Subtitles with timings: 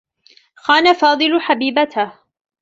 [0.55, 2.13] خان فاضل حبيبته.